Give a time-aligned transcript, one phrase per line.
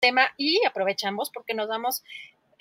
[0.00, 2.02] Tema y aprovechamos porque nos damos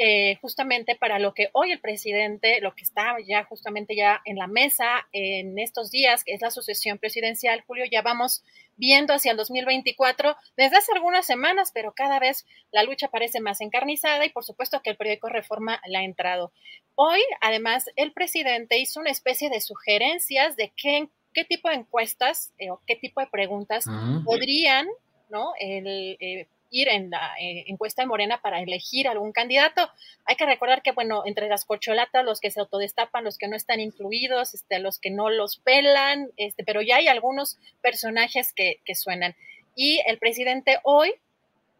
[0.02, 4.38] eh, justamente para lo que hoy el presidente, lo que está ya justamente ya en
[4.38, 8.44] la mesa en estos días, que es la sucesión presidencial, Julio, ya vamos
[8.78, 13.60] viendo hacia el 2024 desde hace algunas semanas, pero cada vez la lucha parece más
[13.60, 16.54] encarnizada y por supuesto que el periódico Reforma la ha entrado.
[16.96, 22.54] Hoy, además, el presidente hizo una especie de sugerencias de qué, qué tipo de encuestas
[22.58, 23.84] eh, o qué tipo de preguntas
[24.24, 24.88] podrían,
[25.30, 25.52] ¿no?
[25.60, 29.90] El, eh, ir en la eh, encuesta de Morena para elegir algún candidato.
[30.26, 33.56] Hay que recordar que, bueno, entre las cocholatas, los que se autodestapan, los que no
[33.56, 38.80] están incluidos, este, los que no los pelan, este, pero ya hay algunos personajes que,
[38.86, 39.36] que suenan.
[39.76, 41.14] Y el presidente hoy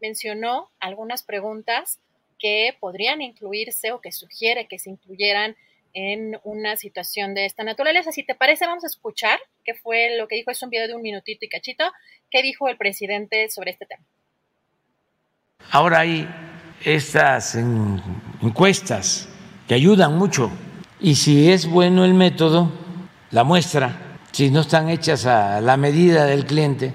[0.00, 2.00] mencionó algunas preguntas
[2.38, 5.56] que podrían incluirse o que sugiere que se incluyeran
[5.92, 8.12] en una situación de esta naturaleza.
[8.12, 10.50] Si te parece, vamos a escuchar qué fue lo que dijo.
[10.50, 11.84] Es un video de un minutito y cachito.
[12.30, 14.04] ¿Qué dijo el presidente sobre este tema?
[15.70, 16.28] Ahora hay
[16.84, 19.28] estas encuestas
[19.68, 20.50] que ayudan mucho
[21.00, 22.70] y si es bueno el método,
[23.30, 23.96] la muestra,
[24.32, 26.92] si no están hechas a la medida del cliente,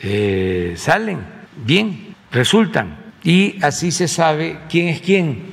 [0.00, 1.20] eh, salen
[1.56, 5.46] bien, resultan y así se sabe quién es quién,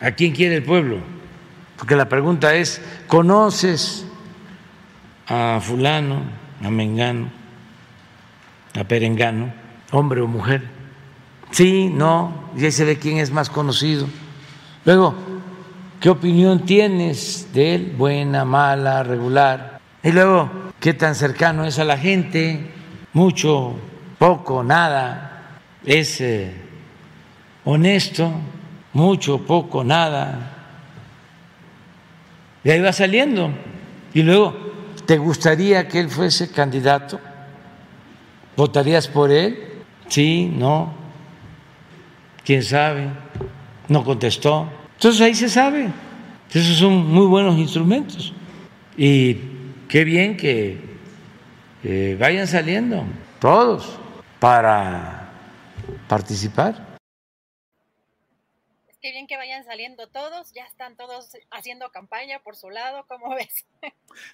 [0.00, 0.98] a quién quiere el pueblo.
[1.76, 4.06] Porque la pregunta es, ¿conoces
[5.26, 6.22] a fulano,
[6.62, 7.30] a mengano,
[8.78, 9.52] a perengano,
[9.92, 10.77] hombre o mujer?
[11.50, 14.06] Sí, no, y ahí se ve quién es más conocido.
[14.84, 15.14] Luego,
[16.00, 17.94] ¿qué opinión tienes de él?
[17.96, 19.80] Buena, mala, regular.
[20.02, 22.70] Y luego, ¿qué tan cercano es a la gente?
[23.12, 23.74] Mucho,
[24.18, 25.60] poco, nada.
[25.84, 26.52] Es eh,
[27.64, 28.30] honesto,
[28.92, 30.54] mucho, poco, nada.
[32.62, 33.50] Y ahí va saliendo.
[34.12, 34.54] Y luego,
[35.06, 37.18] ¿te gustaría que él fuese candidato?
[38.56, 39.82] ¿Votarías por él?
[40.08, 41.07] Sí, no
[42.48, 43.10] quién sabe,
[43.88, 44.66] no contestó.
[44.94, 45.90] Entonces ahí se sabe.
[46.50, 48.32] Esos son muy buenos instrumentos.
[48.96, 49.36] Y
[49.86, 50.78] qué bien que
[52.18, 53.04] vayan saliendo
[53.38, 53.98] todos
[54.40, 55.28] para
[56.08, 56.87] participar
[59.00, 63.34] qué bien que vayan saliendo todos, ya están todos haciendo campaña por su lado, ¿cómo
[63.34, 63.66] ves?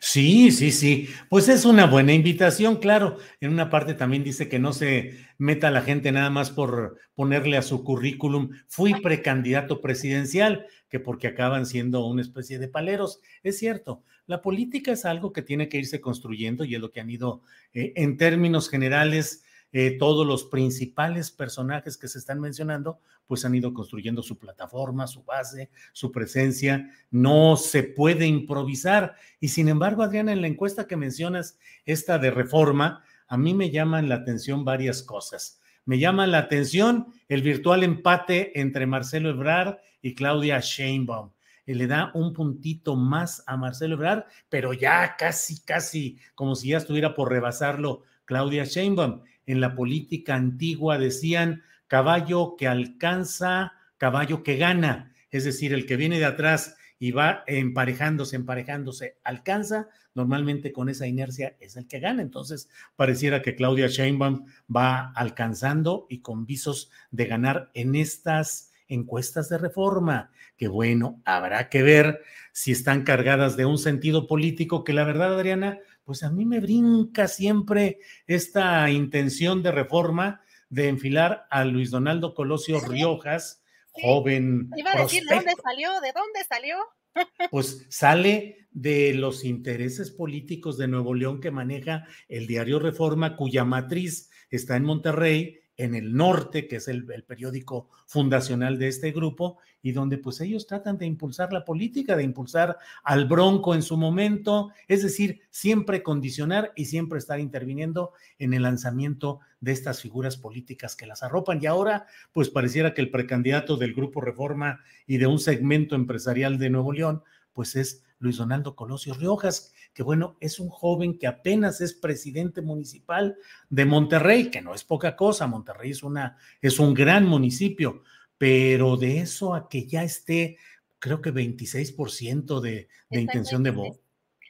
[0.00, 3.19] Sí, sí, sí, pues es una buena invitación, claro.
[3.41, 7.56] En una parte también dice que no se meta la gente nada más por ponerle
[7.56, 13.20] a su currículum, fui precandidato presidencial, que porque acaban siendo una especie de paleros.
[13.42, 17.00] Es cierto, la política es algo que tiene que irse construyendo y es lo que
[17.00, 17.42] han ido
[17.72, 19.44] eh, en términos generales
[19.77, 25.09] eh, todos los principales personajes que se están mencionando, pues han ido construyendo su plataforma,
[25.09, 26.89] su base, su presencia.
[27.11, 29.17] No se puede improvisar.
[29.41, 33.73] Y sin embargo, Adriana, en la encuesta que mencionas, esta de reforma, a mí me
[33.73, 35.61] llaman la atención varias cosas.
[35.87, 41.32] Me llama la atención el virtual empate entre Marcelo Ebrard y Claudia Sheinbaum.
[41.67, 46.77] le da un puntito más a Marcelo Ebrard, pero ya casi, casi como si ya
[46.77, 54.56] estuviera por rebasarlo Claudia Sheinbaum en la política antigua decían caballo que alcanza, caballo que
[54.56, 60.88] gana, es decir, el que viene de atrás y va emparejándose, emparejándose, alcanza, normalmente con
[60.88, 62.23] esa inercia es el que gana.
[62.23, 69.49] Entonces, pareciera que Claudia Sheinbaum va alcanzando y con visos de ganar en estas encuestas
[69.49, 72.20] de reforma, que bueno, habrá que ver
[72.52, 76.61] si están cargadas de un sentido político que la verdad, Adriana, pues a mí me
[76.61, 84.71] brinca siempre esta intención de reforma de enfilar a Luis Donaldo Colosio Riojas joven.
[84.77, 86.01] Iba a decir, ¿de dónde salió?
[86.01, 86.77] ¿De dónde salió?
[87.53, 93.65] Pues sale de los intereses políticos de Nuevo León que maneja el diario Reforma, cuya
[93.65, 99.59] matriz está en Monterrey, en el norte, que es el, periódico fundacional de este grupo,
[99.82, 103.97] y donde pues ellos tratan de impulsar la política, de impulsar al bronco en su
[103.97, 110.37] momento, es decir, siempre condicionar y siempre estar interviniendo en el lanzamiento de estas figuras
[110.37, 111.59] políticas que las arropan.
[111.61, 116.59] Y ahora, pues pareciera que el precandidato del grupo Reforma y de un segmento empresarial
[116.59, 117.23] de Nuevo León,
[117.53, 122.62] pues es Luis Donaldo Colosio Riojas, que bueno, es un joven que apenas es presidente
[122.62, 123.37] municipal
[123.69, 128.03] de Monterrey, que no es poca cosa, Monterrey es, una, es un gran municipio,
[128.38, 130.56] pero de eso a que ya esté,
[130.99, 134.00] creo que 26% de, de intención de voto.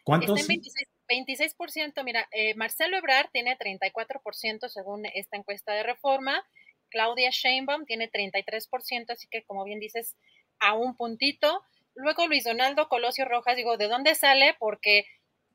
[0.05, 0.47] ¿Cuántos?
[1.07, 1.57] 26,
[2.05, 6.43] mira, eh, Marcelo Ebrard tiene 34% según esta encuesta de reforma,
[6.89, 10.17] Claudia Sheinbaum tiene 33%, así que como bien dices,
[10.61, 11.63] a un puntito.
[11.95, 14.57] Luego Luis Donaldo Colosio Rojas, digo, ¿de dónde sale?
[14.59, 15.07] Porque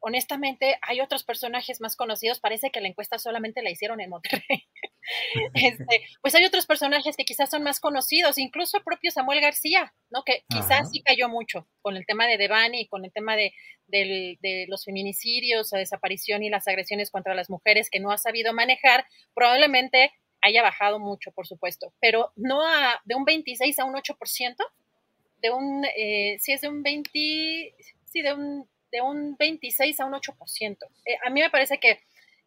[0.02, 4.68] honestamente hay otros personajes más conocidos, parece que la encuesta solamente la hicieron en Monterrey.
[5.54, 9.94] este, pues hay otros personajes que quizás son más conocidos, incluso el propio Samuel García,
[10.10, 10.24] ¿no?
[10.24, 13.54] Que quizás sí cayó mucho con el tema de Devani y con el tema de,
[13.88, 18.54] de, los feminicidios, la desaparición y las agresiones contra las mujeres que no ha sabido
[18.54, 23.96] manejar, probablemente haya bajado mucho, por supuesto, pero no a, de un 26 a un
[23.96, 24.56] 8%,
[25.42, 30.06] de un, eh, si es de un 20, sí, de un de un 26 a
[30.06, 30.78] un 8%.
[31.06, 32.00] Eh, a mí me parece que,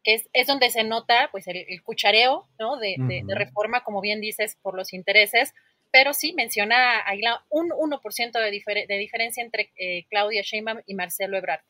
[0.04, 2.76] es, es, donde se nota pues el, cuchareo ¿no?
[2.78, 5.54] de, de, reforma, como bien dices, por los intereses,
[5.90, 11.36] pero sí menciona ahí un 1% de, de diferencia entre eh, Claudia Sheinbaum y Marcelo
[11.36, 11.60] Ebrard.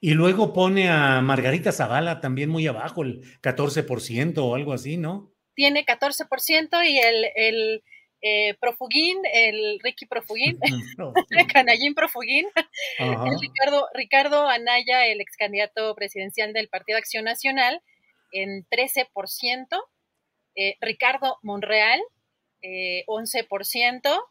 [0.00, 5.32] Y luego pone a Margarita Zavala también muy abajo, el 14% o algo así, ¿no?
[5.54, 7.82] Tiene 14% y el, el
[8.20, 10.58] eh, Profugín, el Ricky Profugín,
[11.30, 12.46] el Canallín Profugín,
[12.98, 17.82] el Ricardo, Ricardo Anaya, el ex candidato presidencial del Partido Acción Nacional,
[18.32, 19.66] en 13%,
[20.56, 22.00] eh, Ricardo Monreal,
[22.62, 24.24] eh, 11%,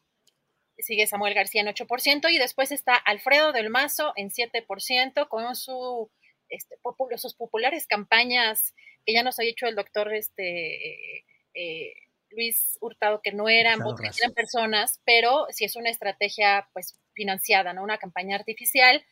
[0.80, 6.12] sigue Samuel García en 8%, y después está Alfredo del Mazo en 7%, con su,
[6.50, 6.76] este,
[7.18, 8.76] sus populares campañas
[9.06, 11.24] que ya nos ha dicho el doctor este,
[11.54, 11.94] eh,
[12.32, 17.84] Luis Hurtado que no eran, eran personas, pero si es una estrategia pues financiada, ¿no?
[17.84, 19.04] Una campaña artificial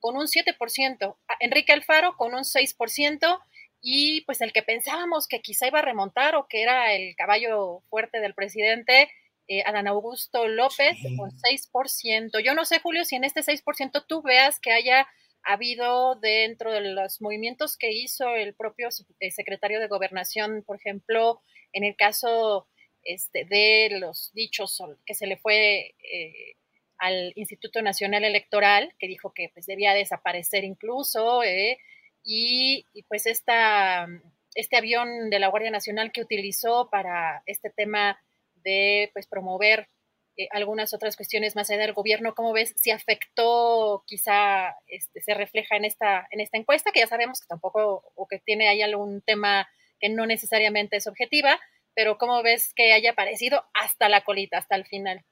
[0.00, 3.40] con un 7%, Enrique Alfaro con un 6%
[3.80, 7.80] y pues el que pensábamos que quizá iba a remontar o que era el caballo
[7.90, 9.10] fuerte del presidente,
[9.46, 12.38] eh, Adán Augusto López con 6%.
[12.42, 15.06] Yo no sé, Julio, si en este 6% tú veas que haya
[15.52, 18.88] habido dentro de los movimientos que hizo el propio
[19.20, 21.42] eh, secretario de gobernación, por ejemplo,
[21.72, 22.66] en el caso
[23.02, 26.56] este, de los dichos que se le fue eh,
[26.98, 31.78] al Instituto Nacional Electoral, que dijo que pues, debía desaparecer incluso, eh,
[32.22, 34.06] y, pues esta,
[34.54, 38.18] este avión de la Guardia Nacional que utilizó para este tema
[38.54, 39.88] de pues, promover
[40.36, 42.74] eh, algunas otras cuestiones más allá del gobierno, ¿cómo ves?
[42.76, 47.46] Si afectó, quizá este, se refleja en esta, en esta encuesta, que ya sabemos que
[47.46, 49.68] tampoco, o que tiene ahí algún tema
[50.00, 51.60] que no necesariamente es objetiva,
[51.94, 55.24] pero ¿cómo ves que haya aparecido hasta la colita, hasta el final?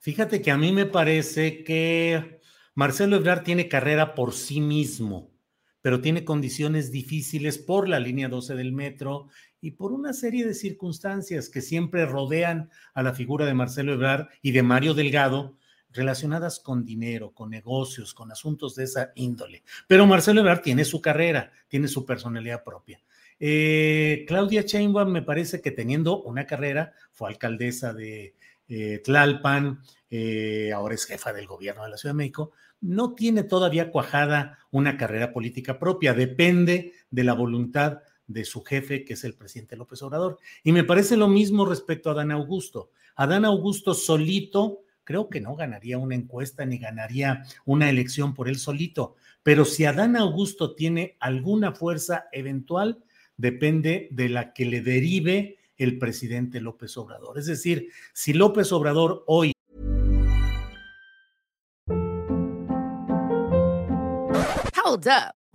[0.00, 2.40] Fíjate que a mí me parece que
[2.74, 5.34] Marcelo Ebrard tiene carrera por sí mismo,
[5.82, 9.28] pero tiene condiciones difíciles por la línea 12 del metro
[9.60, 14.28] y por una serie de circunstancias que siempre rodean a la figura de Marcelo Ebrard
[14.42, 15.56] y de Mario Delgado,
[15.92, 19.62] relacionadas con dinero, con negocios, con asuntos de esa índole.
[19.86, 23.00] Pero Marcelo Ebrard tiene su carrera, tiene su personalidad propia.
[23.38, 28.34] Eh, Claudia Sheinbaum me parece que teniendo una carrera, fue alcaldesa de
[28.68, 33.42] eh, Tlalpan, eh, ahora es jefa del gobierno de la Ciudad de México, no tiene
[33.42, 39.24] todavía cuajada una carrera política propia, depende de la voluntad de su jefe, que es
[39.24, 40.38] el presidente López Obrador.
[40.62, 42.90] Y me parece lo mismo respecto a Dan Augusto.
[43.16, 48.58] Adán Augusto solito, creo que no ganaría una encuesta ni ganaría una elección por él
[48.58, 53.02] solito, pero si Adán Augusto tiene alguna fuerza eventual,
[53.36, 57.38] depende de la que le derive el presidente López Obrador.
[57.38, 59.52] Es decir, si López Obrador hoy.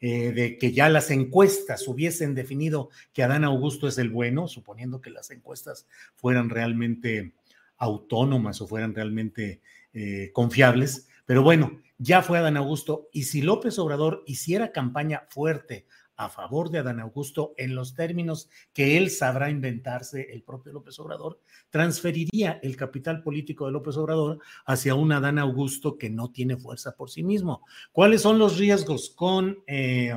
[0.00, 5.00] eh, de que ya las encuestas hubiesen definido que Adán Augusto es el bueno, suponiendo
[5.00, 5.86] que las encuestas
[6.16, 7.32] fueran realmente
[7.78, 9.60] autónomas o fueran realmente
[9.94, 11.08] eh, confiables.
[11.24, 15.86] Pero bueno, ya fue Adán Augusto y si López Obrador hiciera campaña fuerte
[16.16, 20.98] a favor de Adán Augusto en los términos que él sabrá inventarse, el propio López
[20.98, 26.56] Obrador, transferiría el capital político de López Obrador hacia un Adán Augusto que no tiene
[26.56, 27.62] fuerza por sí mismo.
[27.92, 30.14] ¿Cuáles son los riesgos con eh,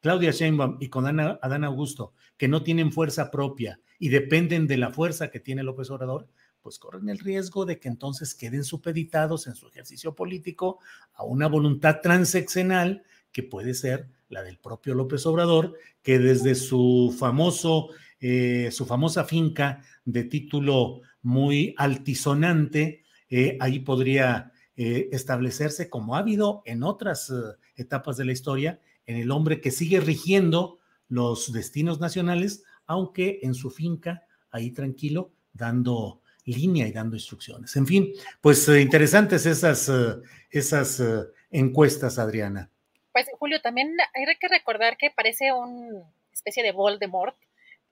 [0.00, 4.90] Claudia Sheinbaum y con Adán Augusto que no tienen fuerza propia y dependen de la
[4.90, 6.28] fuerza que tiene López Obrador?
[6.62, 10.78] pues corren el riesgo de que entonces queden supeditados en su ejercicio político
[11.14, 13.02] a una voluntad transeccional
[13.32, 17.88] que puede ser la del propio López Obrador, que desde su famoso,
[18.20, 26.20] eh, su famosa finca de título muy altisonante, eh, ahí podría eh, establecerse, como ha
[26.20, 27.32] habido en otras
[27.76, 33.54] etapas de la historia, en el hombre que sigue rigiendo los destinos nacionales, aunque en
[33.54, 37.74] su finca, ahí tranquilo, dando línea y dando instrucciones.
[37.76, 39.90] En fin, pues interesantes esas,
[40.50, 41.02] esas
[41.50, 42.70] encuestas, Adriana.
[43.20, 47.36] Pues Julio, también hay que recordar que parece una especie de Voldemort,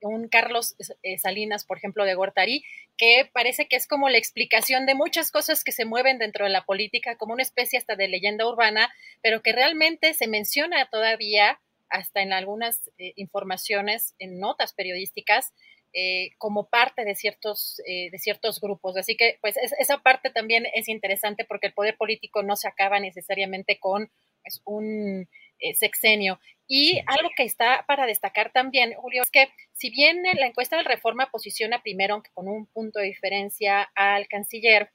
[0.01, 2.65] un Carlos eh, Salinas, por ejemplo, de Gortari,
[2.97, 6.51] que parece que es como la explicación de muchas cosas que se mueven dentro de
[6.51, 11.61] la política, como una especie hasta de leyenda urbana, pero que realmente se menciona todavía
[11.91, 15.53] hasta en algunas eh, informaciones, en notas periodísticas,
[15.93, 18.97] eh, como parte de ciertos, de ciertos grupos.
[18.97, 22.99] Así que, pues, esa parte también es interesante porque el poder político no se acaba
[22.99, 24.11] necesariamente con
[24.45, 25.29] es un
[25.59, 26.41] eh, sexenio.
[26.67, 30.83] Y algo que está para destacar también, Julio, es que si bien la encuesta de
[30.83, 34.91] reforma posiciona primero, aunque con un punto de diferencia, al canciller,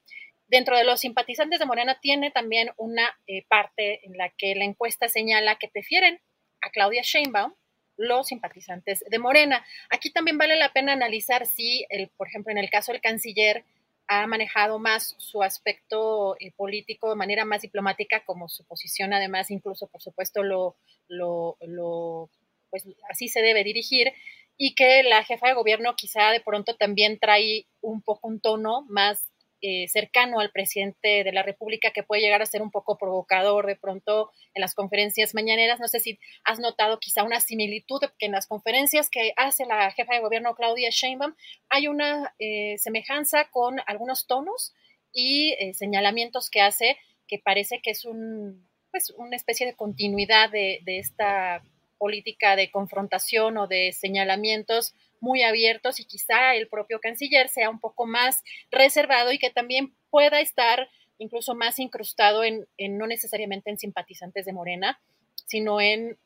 [0.48, 4.66] dentro de los simpatizantes de Morena tiene también una eh, parte en la que la
[4.66, 6.20] encuesta señala que prefieren
[6.62, 7.54] a Claudia Sheinbaum
[7.98, 9.66] los simpatizantes de Morena.
[9.90, 13.66] Aquí también vale la pena analizar si, el, por ejemplo, en el caso del canciller,
[14.08, 19.52] ha manejado más su aspecto eh, político de manera más diplomática, como su posición además
[19.52, 20.76] incluso, por supuesto, lo,
[21.08, 22.30] lo, lo,
[22.70, 24.12] pues así se debe dirigir,
[24.58, 28.86] y que la jefa de gobierno quizá de pronto también trae un poco un tono
[28.88, 29.33] más
[29.66, 33.66] eh, cercano al presidente de la República que puede llegar a ser un poco provocador
[33.66, 35.80] de pronto en las conferencias mañaneras.
[35.80, 39.90] No sé si has notado quizá una similitud que en las conferencias que hace la
[39.92, 41.34] jefa de gobierno Claudia Sheinbaum
[41.70, 44.74] hay una eh, semejanza con algunos tonos
[45.14, 50.50] y eh, señalamientos que hace que parece que es un, pues, una especie de continuidad
[50.50, 51.64] de, de esta
[51.98, 54.94] política de confrontación o de señalamientos
[55.24, 59.96] muy abiertos y quizá el propio canciller sea un poco más reservado y que también
[60.10, 65.00] pueda estar incluso más incrustado en, no necesariamente en simpatizantes de Morena,
[65.48, 66.20] sino en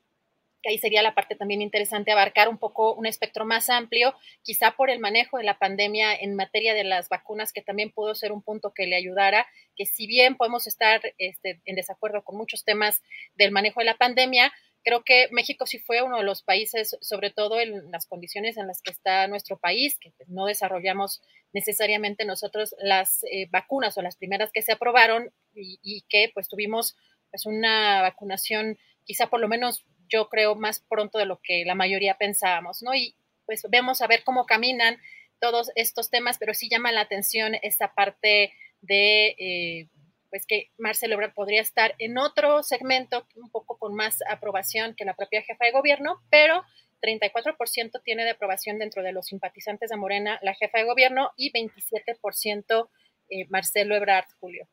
[0.63, 4.71] que ahí sería la parte también interesante, abarcar un poco un espectro más amplio, quizá
[4.71, 8.31] por el manejo de la pandemia en materia de las vacunas, que también pudo ser
[8.31, 12.65] un punto que le ayudara, que si bien podemos estar este, en desacuerdo con muchos
[12.65, 13.03] temas
[13.35, 14.51] del manejo de la pandemia,
[14.87, 18.67] Creo que México sí fue uno de los países, sobre todo en las condiciones en
[18.67, 24.15] las que está nuestro país, que no desarrollamos necesariamente nosotros las eh, vacunas o las
[24.15, 26.95] primeras que se aprobaron y, que pues tuvimos
[27.29, 31.75] pues una vacunación quizá por lo menos yo creo más pronto de lo que la
[31.75, 32.95] mayoría pensábamos, ¿no?
[32.95, 35.01] Y pues vemos a ver cómo caminan
[35.41, 39.89] todos estos temas, pero sí llama la atención esta parte de eh,
[40.29, 45.05] pues que Marcelo Ebrard podría estar en otro segmento un poco con más aprobación que
[45.05, 46.63] la propia jefa de gobierno, pero
[47.01, 51.51] 34% tiene de aprobación dentro de los simpatizantes de Morena la jefa de gobierno y
[51.51, 52.89] 27%
[53.29, 54.67] eh, Marcelo Ebrard, Julio.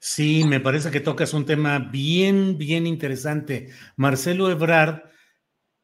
[0.00, 3.68] Sí, me parece que tocas un tema bien, bien interesante.
[3.96, 5.02] Marcelo Ebrard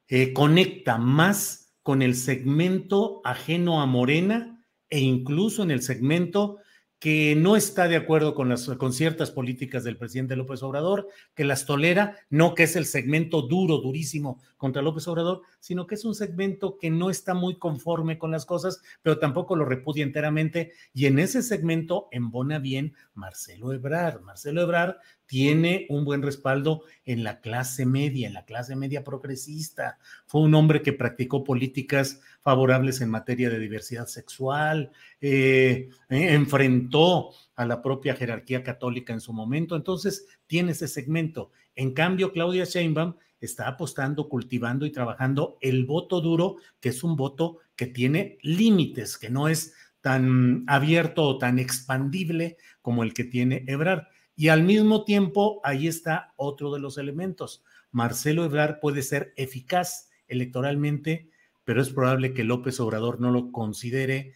[0.08, 6.58] eh, conecta más con el segmento ajeno a Morena e incluso en el segmento
[7.04, 11.44] que no está de acuerdo con, las, con ciertas políticas del presidente López Obrador, que
[11.44, 16.06] las tolera, no que es el segmento duro, durísimo contra López Obrador, sino que es
[16.06, 20.72] un segmento que no está muy conforme con las cosas, pero tampoco lo repudia enteramente.
[20.94, 24.22] Y en ese segmento embona bien Marcelo Ebrar.
[24.22, 29.98] Marcelo Ebrar tiene un buen respaldo en la clase media, en la clase media progresista.
[30.24, 37.30] Fue un hombre que practicó políticas favorables en materia de diversidad sexual, eh, eh, enfrentó
[37.56, 41.50] a la propia jerarquía católica en su momento, entonces tiene ese segmento.
[41.74, 47.16] En cambio, Claudia Sheinbaum está apostando, cultivando y trabajando el voto duro, que es un
[47.16, 53.24] voto que tiene límites, que no es tan abierto o tan expandible como el que
[53.24, 54.02] tiene Ebrard.
[54.36, 57.64] Y al mismo tiempo, ahí está otro de los elementos.
[57.90, 61.30] Marcelo Ebrard puede ser eficaz electoralmente,
[61.64, 64.34] pero es probable que López Obrador no lo considere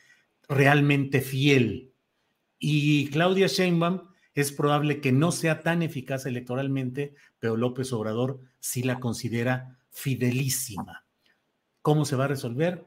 [0.48, 1.94] realmente fiel.
[2.58, 8.82] Y Claudia Sheinbaum es probable que no sea tan eficaz electoralmente, pero López Obrador sí
[8.82, 11.06] la considera fidelísima.
[11.82, 12.86] ¿Cómo se va a resolver?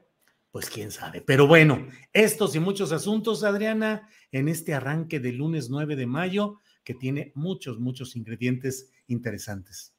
[0.50, 1.22] Pues quién sabe.
[1.22, 6.60] Pero bueno, estos y muchos asuntos, Adriana, en este arranque del lunes 9 de mayo
[6.84, 9.91] que tiene muchos, muchos ingredientes interesantes.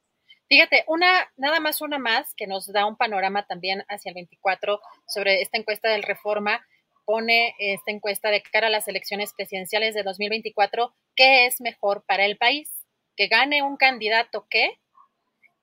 [0.54, 4.80] Fíjate, una, nada más una más que nos da un panorama también hacia el 24
[5.04, 6.64] sobre esta encuesta del Reforma,
[7.04, 12.24] pone esta encuesta de cara a las elecciones presidenciales de 2024, ¿qué es mejor para
[12.24, 12.70] el país?
[13.16, 14.78] Que gane un candidato que,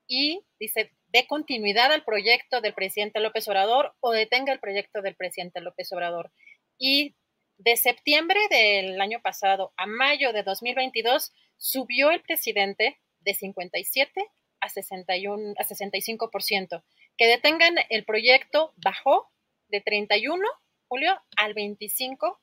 [0.08, 5.16] y dice, dé continuidad al proyecto del presidente López Obrador o detenga el proyecto del
[5.16, 6.34] presidente López Obrador.
[6.78, 7.16] Y
[7.60, 14.30] de septiembre del año pasado a mayo de 2022 subió el presidente de 57
[14.62, 16.84] a, 61, a 65%.
[17.18, 19.30] Que detengan el proyecto bajó
[19.68, 20.46] de 31,
[20.88, 22.38] Julio, al 25%.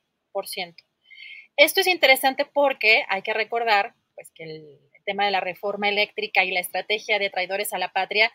[1.56, 6.44] Esto es interesante porque hay que recordar pues, que el tema de la reforma eléctrica
[6.44, 8.32] y la estrategia de traidores a la patria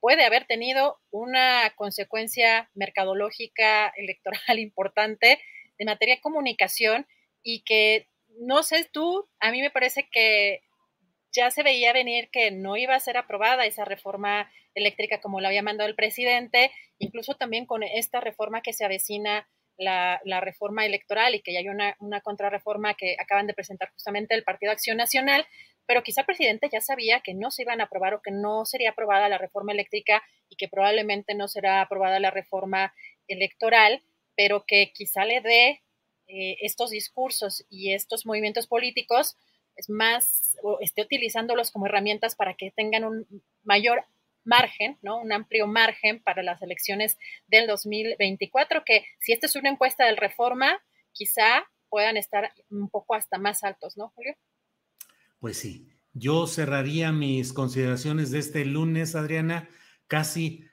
[0.00, 5.40] puede haber tenido una consecuencia mercadológica electoral importante
[5.78, 7.06] de materia de comunicación
[7.42, 8.08] y que,
[8.38, 10.60] no sé tú, a mí me parece que
[11.32, 15.48] ya se veía venir que no iba a ser aprobada esa reforma eléctrica como la
[15.48, 21.34] había mandado el presidente, incluso también con esta reforma que se avecina la, reforma electoral
[21.34, 25.46] y que ya hay una, contrarreforma que acaban de presentar justamente el Partido Acción Nacional,
[25.86, 28.66] pero quizá el presidente ya sabía que no se iban a aprobar o que no
[28.66, 32.92] sería aprobada la reforma eléctrica y que probablemente no será aprobada la reforma
[33.26, 34.02] electoral
[34.40, 35.82] pero que quizá le dé
[36.26, 39.36] eh, estos discursos y estos movimientos políticos
[39.88, 43.26] más, o esté utilizándolos como herramientas para que tengan un
[43.62, 44.04] mayor
[44.44, 45.18] margen, ¿no?
[45.18, 50.16] Un amplio margen para las elecciones del 2024, que si esta es una encuesta del
[50.16, 50.78] Reforma,
[51.12, 54.34] quizá puedan estar un poco hasta más altos, ¿no, Julio?
[55.38, 55.88] Pues sí.
[56.12, 59.68] Yo cerraría mis consideraciones de este lunes, Adriana,
[60.08, 60.64] casi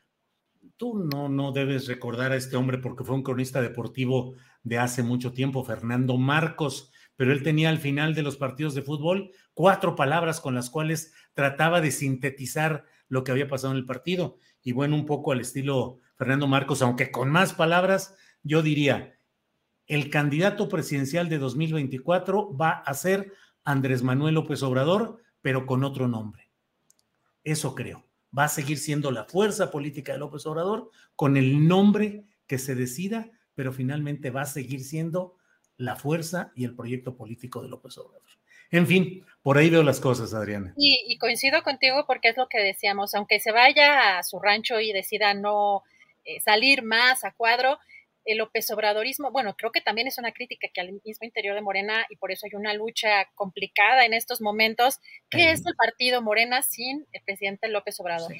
[0.78, 5.04] tú no, no debes recordar a este hombre porque fue un cronista deportivo de hace
[5.04, 9.96] mucho tiempo, Fernando Marcos, pero él tenía al final de los partidos de fútbol cuatro
[9.96, 14.38] palabras con las cuales trataba de sintetizar lo que había pasado en el partido.
[14.64, 19.20] Y bueno, un poco al estilo Fernando Marcos, aunque con más palabras, yo diría,
[19.88, 23.34] el candidato presidencial de 2024 va a ser
[23.66, 26.50] Andrés Manuel López Obrador, pero con otro nombre.
[27.44, 32.26] Eso creo va a seguir siendo la fuerza política de López Obrador con el nombre
[32.46, 35.37] que se decida, pero finalmente va a seguir siendo
[35.78, 38.22] la fuerza y el proyecto político de López Obrador.
[38.72, 40.74] En fin, por ahí veo las cosas, Adriana.
[40.76, 44.92] Y, coincido contigo porque es lo que decíamos, aunque se vaya a su rancho y
[44.92, 45.84] decida no
[46.26, 47.80] eh, salir más a cuadro,
[48.26, 51.62] el López Obradorismo, bueno, creo que también es una crítica que al mismo interior de
[51.62, 56.22] Morena, y por eso hay una lucha complicada en estos momentos, ¿qué es el partido
[56.22, 58.34] Morena sin el presidente López Obrador?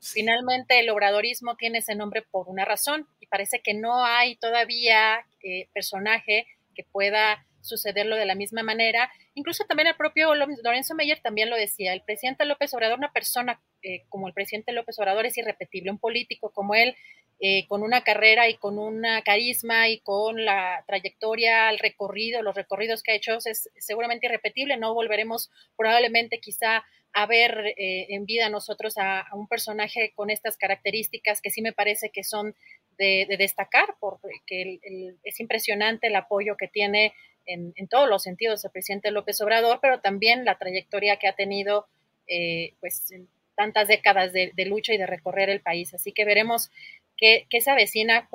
[0.00, 5.26] Finalmente, el obradorismo tiene ese nombre por una razón, y parece que no hay todavía
[5.42, 9.10] eh, personaje que pueda sucederlo de la misma manera.
[9.34, 13.60] Incluso también el propio Lorenzo Meyer también lo decía, el presidente López Obrador, una persona
[13.82, 16.94] eh, como el presidente López Obrador es irrepetible, un político como él
[17.40, 22.54] eh, con una carrera y con una carisma y con la trayectoria, el recorrido, los
[22.54, 24.76] recorridos que ha hecho, es seguramente irrepetible.
[24.76, 30.56] No volveremos probablemente quizá a ver eh, en vida nosotros a, un personaje con estas
[30.56, 32.54] características que sí me parece que son
[32.98, 34.80] de, destacar, porque
[35.22, 37.14] es impresionante el apoyo que tiene
[37.46, 41.86] en, todos los sentidos el presidente López Obrador, pero también la trayectoria que ha tenido
[42.26, 43.12] eh, pues
[43.54, 45.94] tantas décadas de, de, lucha y de recorrer el país.
[45.94, 46.70] Así que veremos
[47.16, 48.28] ¿Qué, qué se avecina?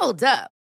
[0.00, 0.55] Hold up.